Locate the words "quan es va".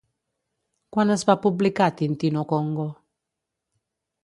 0.95-1.35